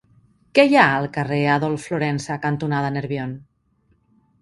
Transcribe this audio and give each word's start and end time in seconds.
Què 0.59 0.63
hi 0.69 0.77
ha 0.77 0.85
al 0.93 1.05
carrer 1.19 1.37
Adolf 1.57 1.87
Florensa 1.91 2.41
cantonada 2.49 2.91
Nerbion? 2.99 3.41